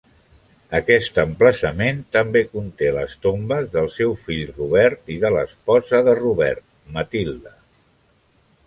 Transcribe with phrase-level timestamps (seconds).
[0.77, 6.69] Aquest emplaçament també conté les tombes del seu fill Robert i de l'esposa de Robert,
[6.99, 7.57] Matilda.